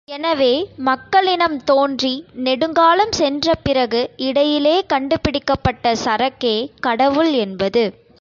[0.07, 0.53] எனவே,
[0.77, 2.13] மக்களினம் தோன்றி
[2.37, 7.83] நெடுங்காலம் சென்றபிறகு இடையிலே கண்டுபிடிக்கப்பட்ட சரக்கே கடவுள் என்பது.